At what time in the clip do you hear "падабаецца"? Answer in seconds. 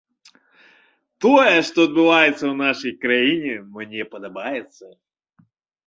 4.17-4.85